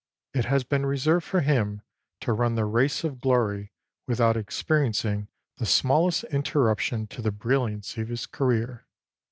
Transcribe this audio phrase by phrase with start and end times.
[0.33, 1.83] It has been reserved for him
[2.21, 3.71] to run the race of glory
[4.07, 5.27] without experiencing
[5.57, 8.87] the smallest interruption to the brilliancy of his career.